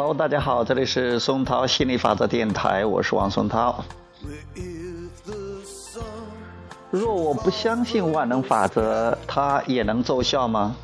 [0.00, 3.84] Hello，大家好，这里是松涛心理法则电台，我是王松涛。
[6.92, 10.76] 若我不相信万能法则，它也能奏效吗？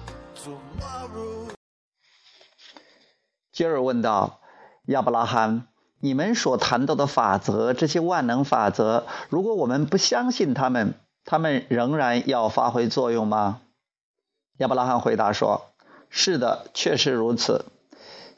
[3.53, 4.41] 吉尔问道
[4.87, 5.69] ：“亚伯拉罕，
[6.01, 10.95] 你们所谈到的法则，这些万能法则，如果我们不相信他们，
[11.25, 13.61] 他们仍然要发挥作用吗？”
[14.59, 15.67] 亚伯拉罕回答说
[16.11, 17.67] ：“是的，确实如此。”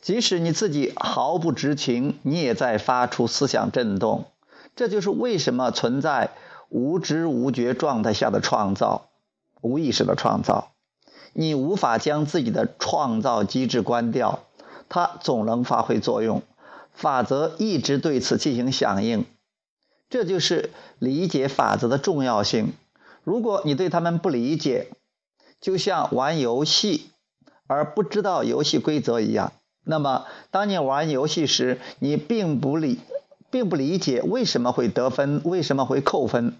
[0.06, 4.26] 即使你自己毫不知情，你也在发出思想震动。
[4.76, 6.30] 这就是为什么存在
[6.68, 9.08] 无知无觉状态下的创造，
[9.62, 10.70] 无意识的创造。
[11.32, 14.44] 你无法将自己的创造机制关掉，
[14.88, 16.44] 它总能发挥作用。
[16.92, 19.24] 法则一直对此进行响应。
[20.08, 22.74] 这就是理解法则的重要性。
[23.24, 24.86] 如果你对他们不理解，
[25.60, 27.10] 就像玩游戏
[27.66, 29.52] 而不知道游戏规则一样。
[29.88, 32.98] 那么当你玩游戏时你并不理
[33.52, 36.56] 并不理解为什么会得分为什么会扣分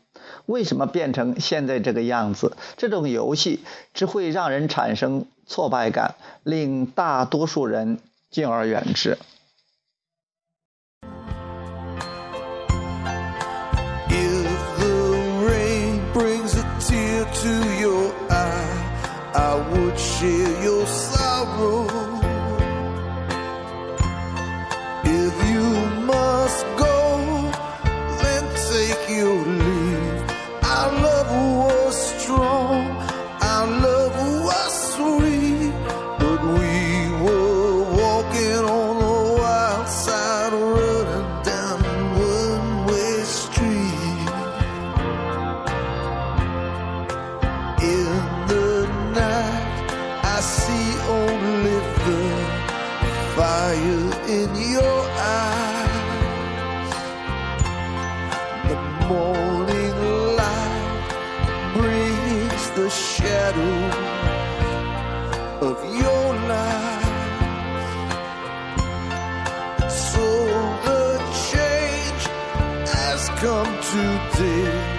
[0.46, 2.56] 为什么变成现在这个样子。
[2.76, 7.98] 这种游戏只会让人产生挫败感令大多数人
[8.30, 9.18] 敬而远之。
[14.08, 15.16] If the
[15.48, 18.76] rain brings a tear to your eye,
[19.34, 22.05] I would shear your sorrow.
[28.76, 29.55] take you
[59.08, 59.94] morning
[60.36, 61.08] light
[61.74, 63.76] brings the shadow
[65.68, 67.04] of your light.
[69.88, 70.26] So
[70.86, 71.18] the
[71.50, 72.24] change
[72.88, 74.95] has come today.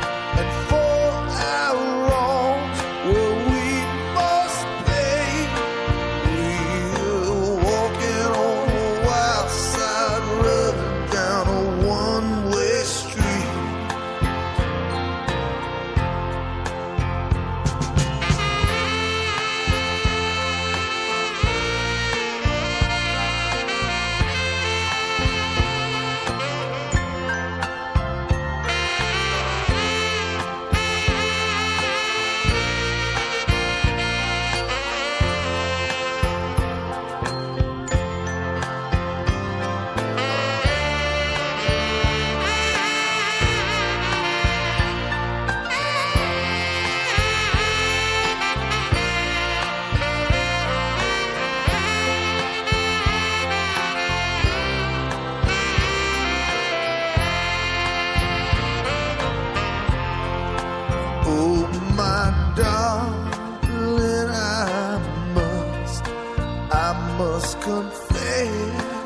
[67.18, 68.97] must confess.